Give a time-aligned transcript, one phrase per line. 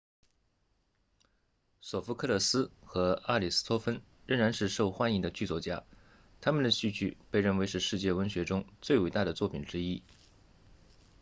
[1.79, 5.83] 索福克勒斯 sophocles 和阿里斯托芬 aristophanes 仍然是受欢迎的剧作家
[6.41, 10.01] 他们的戏剧被认为是世界文学中最伟大的作品之一